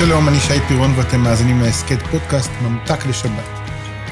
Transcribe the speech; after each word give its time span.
שלום, 0.00 0.28
אני 0.28 0.40
שי 0.40 0.60
פירון 0.68 0.94
ואתם 0.96 1.20
מאזינים 1.20 1.60
להסכת 1.60 1.98
פודקאסט 2.10 2.50
ממתק 2.62 3.06
לשבת. 3.06 3.44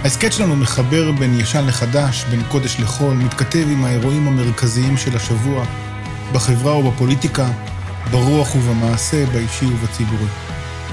ההסכת 0.03 0.33
שלנו 0.33 0.57
מחבר 0.57 1.13
בין 1.13 1.41
ישן 1.41 1.67
לחדש, 1.67 2.25
בין 2.31 2.43
קודש 2.49 2.81
לחול, 2.81 3.17
מתכתב 3.17 3.67
עם 3.73 3.85
האירועים 3.85 4.29
המרכזיים 4.29 4.97
של 4.97 5.17
השבוע, 5.17 5.65
בחברה 6.33 6.77
ובפוליטיקה, 6.77 7.51
ברוח 8.11 8.55
ובמעשה, 8.55 9.27
באישי 9.27 9.67
ובציבורי. 9.67 10.27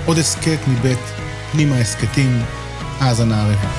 עוד 0.05 0.17
הסכת 0.17 0.59
מבית 0.67 0.99
פנימה 1.51 1.77
הסכתים, 1.77 2.41
האזנה 2.99 3.41
הרבה. 3.41 3.69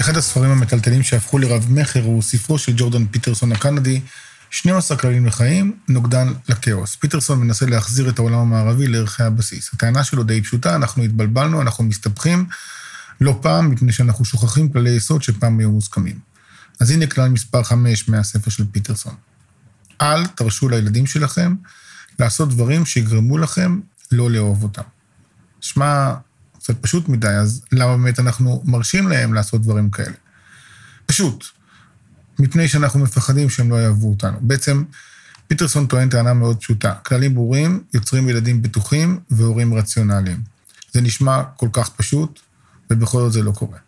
אחד 0.00 0.16
הספרים 0.16 0.50
המטלטלים 0.50 1.02
שהפכו 1.02 1.38
לרב 1.38 1.66
מכר 1.70 2.02
הוא 2.04 2.22
ספרו 2.22 2.58
של 2.58 2.72
ג'ורדן 2.76 3.06
פיטרסון 3.06 3.52
הקנדי, 3.52 4.00
12 4.50 4.96
כללים 4.98 5.26
לחיים, 5.26 5.76
נוגדן 5.88 6.32
לכאוס. 6.48 6.96
פיטרסון 6.96 7.40
מנסה 7.40 7.66
להחזיר 7.66 8.08
את 8.08 8.18
העולם 8.18 8.38
המערבי 8.38 8.86
לערכי 8.86 9.22
הבסיס. 9.22 9.70
הטענה 9.74 10.04
שלו 10.04 10.22
די 10.22 10.42
פשוטה, 10.42 10.74
אנחנו 10.74 11.02
התבלבלנו, 11.02 11.62
אנחנו 11.62 11.84
מסתבכים 11.84 12.46
לא 13.20 13.38
פעם, 13.42 13.70
מפני 13.70 13.92
שאנחנו 13.92 14.24
שוכחים 14.24 14.72
כללי 14.72 14.90
יסוד 14.90 15.22
שפעם 15.22 15.58
היו 15.58 15.70
מוסכמים. 15.70 16.18
אז 16.80 16.90
הנה 16.90 17.06
כלל 17.06 17.28
מספר 17.28 17.62
5 17.62 18.08
מהספר 18.08 18.50
של 18.50 18.64
פיטרסון. 18.72 19.14
אל 20.00 20.26
תרשו 20.26 20.68
לילדים 20.68 21.06
שלכם 21.06 21.54
לעשות 22.18 22.48
דברים 22.48 22.86
שיגרמו 22.86 23.38
לכם 23.38 23.80
לא 24.12 24.30
לאהוב 24.30 24.62
אותם. 24.62 24.82
שמע, 25.60 26.14
קצת 26.58 26.74
פשוט 26.80 27.08
מדי, 27.08 27.28
אז 27.28 27.62
למה 27.72 27.96
באמת 27.96 28.20
אנחנו 28.20 28.62
מרשים 28.64 29.08
להם 29.08 29.34
לעשות 29.34 29.62
דברים 29.62 29.90
כאלה? 29.90 30.14
פשוט. 31.06 31.44
מפני 32.38 32.68
שאנחנו 32.68 33.00
מפחדים 33.00 33.50
שהם 33.50 33.70
לא 33.70 33.82
יאהבו 33.82 34.10
אותנו. 34.10 34.38
בעצם, 34.40 34.84
פיטרסון 35.48 35.86
טוען 35.86 36.08
טענה 36.08 36.34
מאוד 36.34 36.60
פשוטה. 36.60 36.94
כללים 36.94 37.34
ברורים 37.34 37.82
יוצרים 37.94 38.28
ילדים 38.28 38.62
בטוחים 38.62 39.20
והורים 39.30 39.74
רציונליים. 39.74 40.42
זה 40.92 41.00
נשמע 41.00 41.42
כל 41.56 41.68
כך 41.72 41.88
פשוט, 41.88 42.40
ובכל 42.90 43.20
זאת 43.20 43.32
זה 43.32 43.42
לא 43.42 43.50
קורה. 43.50 43.78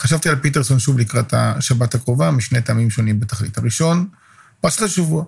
חשבתי 0.00 0.28
על 0.28 0.36
פיטרסון 0.36 0.78
שוב 0.78 0.98
לקראת 0.98 1.34
השבת 1.34 1.94
הקרובה, 1.94 2.30
משני 2.30 2.62
טעמים 2.62 2.90
שונים 2.90 3.20
בתכלית. 3.20 3.58
הראשון, 3.58 4.08
פרשת 4.60 4.82
השבוע. 4.82 5.24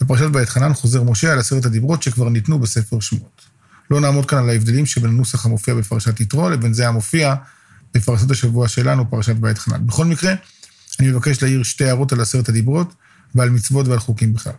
בפרשת 0.00 0.48
חנן 0.48 0.74
חוזר 0.74 1.02
משה 1.02 1.32
על 1.32 1.38
עשרת 1.38 1.64
הדיברות 1.64 2.02
שכבר 2.02 2.28
ניתנו 2.28 2.58
בספר 2.58 3.00
שמות. 3.00 3.42
לא 3.90 4.00
נעמוד 4.00 4.26
כאן 4.26 4.38
על 4.38 4.48
ההבדלים 4.48 4.86
שבין 4.86 5.10
הנוסח 5.10 5.46
המופיע 5.46 5.74
בפרשת 5.74 6.20
יתרו 6.20 6.50
לבין 6.50 6.72
זה 6.72 6.88
המופיע 6.88 7.34
בפרשת 7.94 8.30
השבוע 8.30 8.68
שלנו, 8.68 9.10
פרשת 9.10 9.34
חנן. 9.58 9.86
בכל 9.86 10.04
מקרה, 10.04 10.34
אני 11.00 11.10
מבקש 11.10 11.42
להעיר 11.42 11.62
שתי 11.62 11.84
הערות 11.84 12.12
על 12.12 12.20
עשרת 12.20 12.48
הדיברות 12.48 12.94
ועל 13.34 13.50
מצוות 13.50 13.88
ועל 13.88 13.98
חוקים 13.98 14.32
בכלל. 14.32 14.52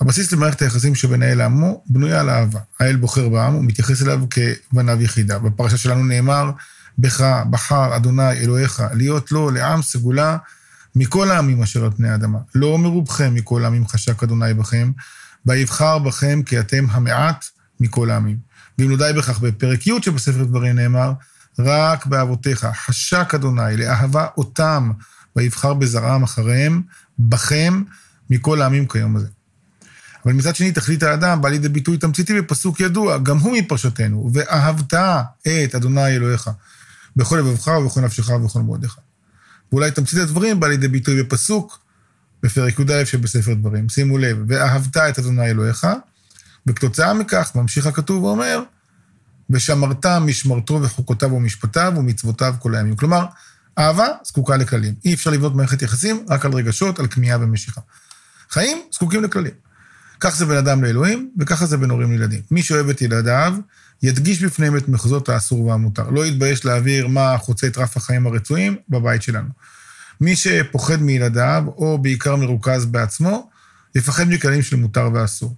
הבסיס 0.00 0.32
למערכת 0.32 0.62
היחסים 0.62 0.94
שבין 0.94 1.22
האל 1.22 1.38
לעמו 1.38 1.84
בנויה 1.86 2.20
על 2.20 2.30
אהבה. 2.30 2.60
האל 2.80 2.96
בוחר 2.96 3.28
בעם 3.28 3.54
ומתייחס 3.54 4.02
אליו 4.02 4.20
כבניו 4.30 5.02
יחידה. 5.02 5.38
בפרשה 5.38 5.76
שלנו 5.76 6.04
נאמר, 6.04 6.50
בך 6.98 7.42
בחר 7.50 7.96
אדוני 7.96 8.32
אלוהיך 8.32 8.82
להיות 8.92 9.32
לו 9.32 9.50
לעם 9.50 9.82
סגולה 9.82 10.36
מכל 10.96 11.30
העמים 11.30 11.62
אשר 11.62 11.84
על 11.84 11.90
פני 11.96 12.08
האדמה. 12.08 12.38
לא 12.54 12.78
מרובכם 12.78 13.34
מכל 13.34 13.64
העמים 13.64 13.86
חשק 13.86 14.22
אדוני 14.22 14.54
בכם, 14.54 14.92
ויבחר 15.46 15.98
בכם 15.98 16.42
כי 16.46 16.60
אתם 16.60 16.86
המעט 16.90 17.44
מכל 17.80 18.10
העמים. 18.10 18.36
ואם 18.78 18.90
לא 18.90 18.96
די 18.96 19.10
בכך, 19.16 19.38
בפרק 19.38 19.86
י' 19.86 20.02
שבספר 20.02 20.44
דברים 20.44 20.76
נאמר, 20.76 21.12
רק 21.58 22.06
באבותיך 22.06 22.68
חשק 22.86 23.34
אדוני 23.34 23.76
לאהבה 23.76 24.26
אותם 24.36 24.90
ויבחר 25.36 25.74
בזרעם 25.74 26.22
אחריהם, 26.22 26.82
בכם, 27.18 27.82
מכל 28.30 28.62
העמים 28.62 28.88
כיום 28.88 29.16
הזה. 29.16 29.26
אבל 30.24 30.32
מצד 30.32 30.56
שני, 30.56 30.72
תכלית 30.72 31.02
האדם 31.02 31.42
בא 31.42 31.48
לידי 31.48 31.68
ביטוי 31.68 31.98
תמציתי 31.98 32.40
בפסוק 32.40 32.80
ידוע, 32.80 33.18
גם 33.18 33.38
הוא 33.38 33.58
מפרשתנו, 33.58 34.30
ואהבת 34.32 34.94
את 35.64 35.74
אדוני 35.74 36.06
אלוהיך, 36.06 36.50
בכל 37.16 37.36
לבבך 37.36 37.66
ובכל 37.66 38.00
נפשך 38.00 38.28
ובכל 38.28 38.60
מאודיך. 38.60 38.96
ואולי 39.72 39.90
תמצית 39.90 40.18
הדברים 40.18 40.60
בא 40.60 40.68
לידי 40.68 40.88
ביטוי 40.88 41.22
בפסוק, 41.22 41.80
בפרק 42.42 42.78
י"א 42.78 43.04
שבספר 43.04 43.54
דברים. 43.54 43.88
שימו 43.88 44.18
לב, 44.18 44.38
ואהבת 44.48 44.96
את 44.96 45.18
אדוני 45.18 45.50
אלוהיך, 45.50 45.86
וכתוצאה 46.66 47.14
מכך 47.14 47.52
ממשיך 47.54 47.86
הכתוב 47.86 48.24
ואומר, 48.24 48.62
ושמרת 49.50 50.06
משמרתו 50.06 50.80
וחוקותיו 50.82 51.32
ומשפטיו 51.32 51.92
ומצוותיו 51.96 52.54
כל 52.58 52.74
הימים. 52.74 52.96
כלומר, 52.96 53.26
אהבה 53.78 54.06
זקוקה 54.24 54.56
לכללים. 54.56 54.94
אי 55.04 55.14
אפשר 55.14 55.30
לבנות 55.30 55.54
מערכת 55.54 55.82
יחסים 55.82 56.24
רק 56.28 56.44
על 56.44 56.52
רגשות, 56.52 56.98
על 56.98 57.06
כמיהה 57.06 57.38
ומשיכה. 57.40 57.80
חיים 58.50 58.78
זקוקים 58.92 59.24
לכללים. 59.24 59.52
כך 60.20 60.36
זה 60.36 60.46
בין 60.46 60.56
אדם 60.56 60.84
לאלוהים, 60.84 61.30
וככה 61.38 61.66
זה 61.66 61.76
בין 61.76 61.90
הורים 61.90 62.10
לילדים. 62.10 62.40
מי 62.50 62.62
שאוהב 62.62 62.88
את 62.88 63.02
ילדיו, 63.02 63.54
ידגיש 64.02 64.42
בפניהם 64.42 64.76
את 64.76 64.88
מחוזות 64.88 65.28
האסור 65.28 65.66
והמותר. 65.66 66.10
לא 66.10 66.26
יתבייש 66.26 66.64
להעביר 66.64 67.08
מה 67.08 67.38
חוצה 67.38 67.66
את 67.66 67.78
רף 67.78 67.96
החיים 67.96 68.26
הרצויים 68.26 68.76
בבית 68.88 69.22
שלנו. 69.22 69.48
מי 70.20 70.36
שפוחד 70.36 71.02
מילדיו, 71.02 71.64
או 71.76 71.98
בעיקר 71.98 72.36
מרוכז 72.36 72.84
בעצמו, 72.84 73.50
יפחד 73.94 74.28
מכללים 74.28 74.62
של 74.62 74.76
מותר 74.76 75.10
ואסור. 75.14 75.54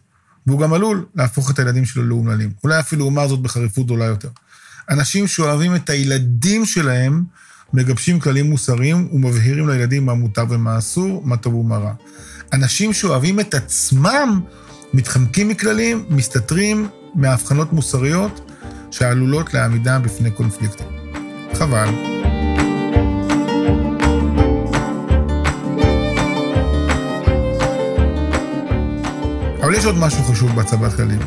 והוא 0.46 0.60
גם 0.60 0.72
עלול 0.72 1.06
להפוך 1.14 1.50
את 1.50 1.58
הילדים 1.58 1.84
שלו 1.84 2.02
לאומללים. 2.02 2.52
אולי 2.64 2.80
אפילו 2.80 3.04
אומר 3.04 3.28
זאת 3.28 3.40
בחריפות 3.40 3.86
גדולה 3.86 4.04
יותר. 4.04 4.28
אנשים 4.90 5.26
שאוהבים 5.26 5.74
את 5.74 5.90
הילדים 5.90 6.64
שלהם, 6.64 7.24
מגבשים 7.74 8.20
כללים 8.20 8.50
מוסריים 8.50 9.08
ומבהירים 9.12 9.68
לילדים 9.68 10.06
מה 10.06 10.14
מותר 10.14 10.44
ומה 10.48 10.78
אסור, 10.78 11.22
מה 11.24 11.36
טוב 11.36 11.54
ומה 11.54 11.76
רע. 11.76 11.92
אנשים 12.52 12.92
שאוהבים 12.92 13.40
את 13.40 13.54
עצמם 13.54 14.40
מתחמקים 14.94 15.48
מכללים, 15.48 16.04
מסתתרים 16.10 16.88
מהבחנות 17.14 17.72
מוסריות 17.72 18.50
שעלולות 18.90 19.54
להעמידה 19.54 19.98
בפני 19.98 20.30
קונפליקטים. 20.30 20.86
חבל. 21.54 21.88
אבל 29.62 29.74
יש 29.74 29.84
עוד 29.84 29.98
משהו 29.98 30.24
חשוב 30.24 30.56
בהצבת 30.56 30.92
כללים. 30.92 31.20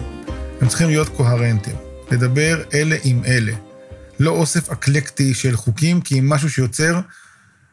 הם 0.61 0.67
צריכים 0.67 0.87
להיות 0.87 1.09
קוהרנטיים, 1.09 1.75
לדבר 2.11 2.61
אלה 2.73 2.95
עם 3.03 3.21
אלה. 3.25 3.53
לא 4.19 4.31
אוסף 4.31 4.69
אקלקטי 4.69 5.33
של 5.33 5.55
חוקים, 5.55 6.01
כי 6.01 6.19
אם 6.19 6.29
משהו 6.29 6.49
שיוצר 6.49 6.99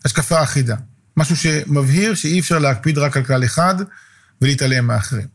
השקפה 0.05 0.43
אחידה. 0.43 0.77
משהו 1.17 1.37
שמבהיר 1.37 2.15
שאי 2.15 2.41
אפשר 2.41 2.59
להקפיד 2.59 2.99
רק 2.99 3.17
על 3.17 3.25
כלל 3.25 3.45
אחד 3.45 3.75
ולהתעלם 4.43 4.87
מאחרים. 4.87 5.27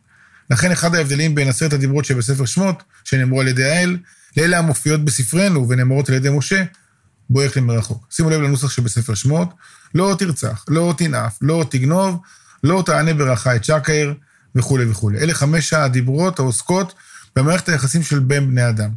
לכן 0.49 0.71
אחד 0.71 0.95
ההבדלים 0.95 1.35
בין 1.35 1.47
עשרת 1.47 1.73
הדיברות 1.73 2.05
שבספר 2.05 2.45
שמות, 2.45 2.83
שנאמרו 3.03 3.41
על 3.41 3.47
ידי 3.47 3.63
האל, 3.63 3.97
לאלה 4.37 4.57
המופיעות 4.57 5.05
בספרנו 5.05 5.69
ונאמרות 5.69 6.09
על 6.09 6.15
ידי 6.15 6.29
משה, 6.29 6.63
בועק 7.29 7.57
למרחוק. 7.57 8.07
שימו 8.09 8.29
לב 8.29 8.41
לנוסח 8.41 8.69
שבספר 8.69 9.13
שמות, 9.13 9.49
לא 9.95 10.15
תרצח, 10.19 10.65
לא 10.67 10.93
תנאף, 10.97 11.37
לא 11.41 11.65
תגנוב, 11.69 12.21
לא 12.63 12.83
תענה 12.85 13.13
ברכה 13.13 13.55
את 13.55 13.63
שקר, 13.63 14.13
וכולי 14.55 14.85
וכולי. 14.85 15.19
אלה 15.19 15.33
חמש 15.33 15.73
הדיברות 15.73 16.39
העוסקות 16.39 16.93
במערכת 17.35 17.69
היחסים 17.69 18.03
של 18.03 18.19
בין 18.19 18.51
בני 18.51 18.69
אדם. 18.69 18.89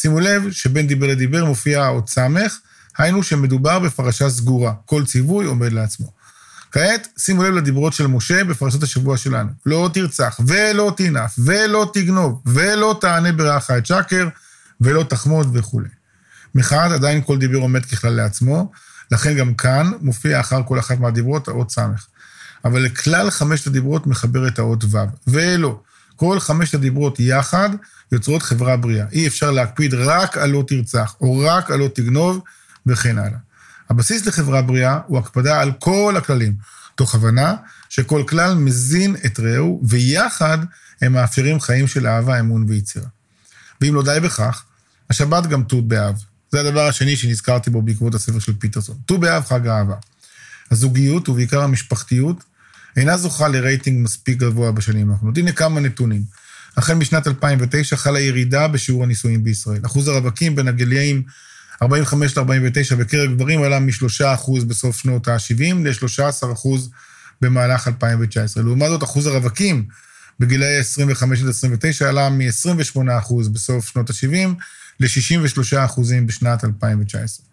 שימו 0.00 0.20
לב 0.20 0.50
שבין 0.50 0.86
דיבר 0.86 1.06
לדיבר 1.06 1.44
מופיע 1.44 1.84
האות 1.84 2.08
סמך, 2.08 2.58
היינו 2.98 3.22
שמדובר 3.22 3.78
בפרשה 3.78 4.30
סגורה, 4.30 4.72
כל 4.84 5.04
ציווי 5.04 5.46
עומד 5.46 5.72
לעצמו. 5.72 6.12
כעת, 6.72 7.08
שימו 7.18 7.42
לב 7.42 7.54
לדיברות 7.54 7.92
של 7.92 8.06
משה 8.06 8.44
בפרשת 8.44 8.82
השבוע 8.82 9.16
שלנו. 9.16 9.50
לא 9.66 9.90
תרצח, 9.94 10.40
ולא 10.46 10.92
תנאף, 10.96 11.34
ולא 11.38 11.90
תגנוב, 11.92 12.42
ולא 12.46 12.98
תענה 13.00 13.32
ברעך 13.32 13.70
את 13.70 13.86
שקר, 13.86 14.28
ולא 14.80 15.02
תחמוד 15.02 15.56
וכולי. 15.56 15.88
מחד, 16.54 16.92
עדיין 16.92 17.22
כל 17.26 17.38
דיבר 17.38 17.58
עומד 17.58 17.84
ככלל 17.84 18.12
לעצמו, 18.12 18.72
לכן 19.10 19.36
גם 19.36 19.54
כאן 19.54 19.90
מופיע 20.00 20.40
אחר 20.40 20.62
כל 20.62 20.78
אחת 20.78 20.98
מהדיברות 20.98 21.48
האות 21.48 21.70
סמך. 21.70 22.06
אבל 22.64 22.82
לכלל 22.82 23.30
חמשת 23.30 23.66
הדיברות 23.66 24.06
מחבר 24.06 24.48
את 24.48 24.58
האות 24.58 24.84
ו', 24.84 24.98
ולא. 25.26 25.80
כל 26.20 26.40
חמשת 26.40 26.74
הדיברות 26.74 27.20
יחד 27.20 27.70
יוצרות 28.12 28.42
חברה 28.42 28.76
בריאה. 28.76 29.06
אי 29.12 29.26
אפשר 29.26 29.50
להקפיד 29.50 29.94
רק 29.94 30.36
על 30.36 30.50
לא 30.50 30.64
תרצח, 30.68 31.14
או 31.20 31.38
רק 31.38 31.70
על 31.70 31.78
לא 31.78 31.88
תגנוב, 31.94 32.40
וכן 32.86 33.18
הלאה. 33.18 33.38
הבסיס 33.90 34.26
לחברה 34.26 34.62
בריאה 34.62 34.98
הוא 35.06 35.18
הקפדה 35.18 35.60
על 35.60 35.72
כל 35.78 36.14
הכללים, 36.16 36.54
תוך 36.94 37.14
הבנה 37.14 37.54
שכל 37.88 38.24
כלל 38.28 38.54
מזין 38.54 39.16
את 39.26 39.40
רעהו, 39.40 39.82
ויחד 39.88 40.58
הם 41.02 41.12
מאפשרים 41.12 41.60
חיים 41.60 41.86
של 41.86 42.06
אהבה, 42.06 42.40
אמון 42.40 42.64
ויצירה. 42.68 43.06
ואם 43.80 43.94
לא 43.94 44.02
די 44.02 44.18
בכך, 44.22 44.64
השבת 45.10 45.46
גם 45.46 45.62
ט"ו 45.62 45.82
באב. 45.82 46.22
זה 46.50 46.60
הדבר 46.60 46.86
השני 46.86 47.16
שנזכרתי 47.16 47.70
בו 47.70 47.82
בעקבות 47.82 48.14
הספר 48.14 48.38
של 48.38 48.52
פיטרסון. 48.58 48.96
ט"ו 49.06 49.18
באב 49.18 49.44
חג 49.44 49.66
האהבה. 49.66 49.96
הזוגיות, 50.70 51.28
ובעיקר 51.28 51.62
המשפחתיות, 51.62 52.44
אינה 52.96 53.16
זוכה 53.16 53.48
לרייטינג 53.48 54.04
מספיק 54.04 54.38
גבוה 54.38 54.72
בשנים 54.72 55.10
האחרונות. 55.10 55.38
הנה 55.38 55.52
כמה 55.52 55.80
נתונים. 55.80 56.22
החל 56.76 56.94
משנת 56.94 57.26
2009 57.26 57.96
חלה 57.96 58.20
ירידה 58.20 58.68
בשיעור 58.68 59.04
הנישואים 59.04 59.44
בישראל. 59.44 59.80
אחוז 59.86 60.08
הרווקים 60.08 60.56
בין 60.56 60.68
הגילאים 60.68 61.22
45 61.82 62.38
ל-49 62.38 62.94
בקרב 62.94 63.34
גברים 63.34 63.62
עלה 63.62 63.80
מ-3% 63.80 64.64
בסוף 64.66 64.98
שנות 64.98 65.28
ה-70 65.28 65.74
ל-13% 65.84 66.68
במהלך 67.40 67.88
2019. 67.88 68.62
לעומת 68.62 68.88
זאת, 68.88 69.02
אחוז 69.02 69.26
הרווקים 69.26 69.84
בגילאי 70.40 70.76
25 70.76 71.42
עד 71.42 71.48
29 71.48 72.08
עלה 72.08 72.28
מ-28% 72.30 73.34
בסוף 73.52 73.88
שנות 73.88 74.10
ה-70 74.10 74.48
ל-63% 75.00 76.00
בשנת 76.26 76.64
2019. 76.64 77.46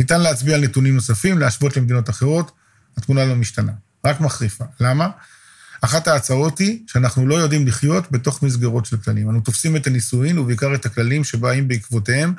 ניתן 0.00 0.20
להצביע 0.20 0.54
על 0.54 0.64
נתונים 0.64 0.94
נוספים, 0.94 1.38
להשוות 1.38 1.76
למדינות 1.76 2.10
אחרות, 2.10 2.50
התמונה 2.96 3.24
לא 3.24 3.36
משתנה, 3.36 3.72
רק 4.04 4.20
מחריפה. 4.20 4.64
למה? 4.80 5.08
אחת 5.80 6.08
ההצעות 6.08 6.58
היא 6.58 6.82
שאנחנו 6.86 7.26
לא 7.26 7.34
יודעים 7.34 7.66
לחיות 7.66 8.12
בתוך 8.12 8.42
מסגרות 8.42 8.86
של 8.86 8.96
כללים. 8.96 9.30
אנו 9.30 9.40
תופסים 9.40 9.76
את 9.76 9.86
הנישואין, 9.86 10.38
ובעיקר 10.38 10.74
את 10.74 10.86
הכללים 10.86 11.24
שבאים 11.24 11.68
בעקבותיהם, 11.68 12.34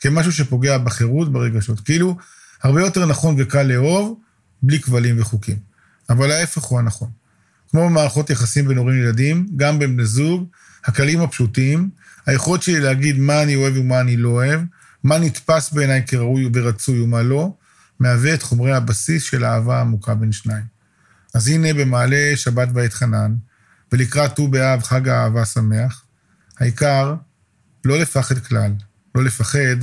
כמשהו 0.00 0.32
שפוגע 0.32 0.78
בחירות, 0.78 1.32
ברגשות. 1.32 1.80
כאילו, 1.80 2.16
הרבה 2.62 2.80
יותר 2.80 3.06
נכון 3.06 3.34
וקל 3.38 3.62
לאהוב, 3.62 4.20
בלי 4.62 4.80
כבלים 4.80 5.20
וחוקים. 5.20 5.56
אבל 6.10 6.30
ההפך 6.30 6.62
הוא 6.62 6.78
הנכון. 6.78 7.10
כמו 7.70 7.84
במערכות 7.84 8.30
יחסים 8.30 8.68
בין 8.68 8.78
הורים 8.78 8.96
לילדים, 8.96 9.46
גם 9.56 9.78
בין 9.78 9.96
בני 9.96 10.04
זוג, 10.04 10.48
הכללים 10.84 11.20
הפשוטים, 11.20 11.90
היכולת 12.26 12.62
שלי 12.62 12.80
להגיד 12.80 13.18
מה 13.18 13.42
אני 13.42 13.56
אוהב 13.56 13.76
ומה 13.76 14.00
אני 14.00 14.16
לא 14.16 14.28
אוהב, 14.28 14.60
מה 15.04 15.18
נתפס 15.18 15.72
בעיניי 15.72 16.02
כראוי 16.06 16.50
ורצוי 16.54 17.00
ומה 17.00 17.22
לא, 17.22 17.52
מהווה 18.00 18.34
את 18.34 18.42
חומרי 18.42 18.72
הבסיס 18.72 19.22
של 19.22 19.44
האהבה 19.44 19.78
העמוקה 19.78 20.14
בין 20.14 20.32
שניים. 20.32 20.79
אז 21.34 21.48
הנה 21.48 21.74
במעלה 21.74 22.32
שבת 22.36 22.68
בעת 22.68 22.92
חנן, 22.92 23.34
ולקראת 23.92 24.36
ט"ו 24.36 24.48
באב 24.48 24.82
חג 24.82 25.08
האהבה 25.08 25.44
שמח, 25.44 26.04
העיקר 26.58 27.14
לא 27.84 27.98
לפחד 27.98 28.38
כלל, 28.38 28.72
לא 29.14 29.24
לפחד 29.24 29.76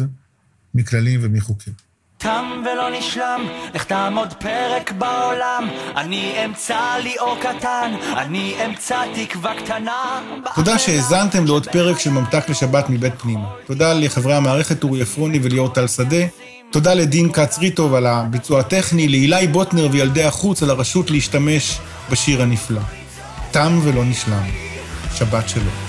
מכללים 0.74 1.20
ומחוקים. 1.24 1.87
תם 2.18 2.64
ולא 2.66 2.90
נשלם, 2.98 3.48
לך 3.74 3.84
תעמוד 3.84 4.34
פרק 4.34 4.92
בעולם, 4.92 5.70
אני 5.96 6.46
אמצא 6.46 6.80
לי 7.04 7.18
אור 7.20 7.38
קטן, 7.42 7.96
אני 8.18 8.56
אמצא 8.66 8.98
תקווה 9.16 9.54
קטנה. 9.56 10.22
תודה 10.56 10.80
שהאזנתם 10.80 11.46
לעוד 11.46 11.68
פרק 11.68 12.00
של 12.00 12.10
ממתק 12.10 12.50
לשבת 12.50 12.90
מבית 12.90 13.14
פנימה. 13.22 13.48
תודה 13.66 13.94
לחברי 13.94 14.36
המערכת 14.36 14.84
אורי 14.84 15.02
עפרוני 15.02 15.40
וליאור 15.44 15.70
טל 15.70 15.88
שדה. 15.88 16.26
תודה 16.72 16.94
לדין 16.94 17.32
כץ 17.32 17.58
ריטוב 17.58 17.94
על 17.94 18.06
הביצוע 18.06 18.60
הטכני, 18.60 19.08
לאילי 19.08 19.48
בוטנר 19.48 19.88
וילדי 19.92 20.24
החוץ 20.24 20.64
על 20.64 20.70
הרשות 20.70 21.12
להשתמש 21.12 21.80
בשיר 22.12 22.42
הנפלא. 22.42 22.82
תם 23.52 23.80
ולא 23.84 24.06
נשלם. 24.06 24.44
שבת 25.16 25.50
שלום. 25.50 25.87